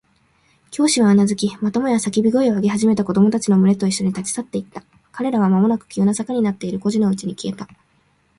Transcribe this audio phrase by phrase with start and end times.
[0.71, 4.81] 教師はうなずき、またもや叫び声を上げ始めた子供たちのむれといっしょに、立ち去っていった。
[5.11, 7.67] 彼らはまもなく急な坂になっている小路のうちに消えた。